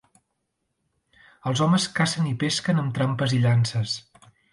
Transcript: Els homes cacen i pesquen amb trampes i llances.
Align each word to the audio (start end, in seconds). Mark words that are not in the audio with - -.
Els 1.51 1.61
homes 1.65 1.85
cacen 1.99 2.29
i 2.29 2.33
pesquen 2.45 2.81
amb 2.85 2.95
trampes 2.97 3.37
i 3.37 3.43
llances. 3.45 3.95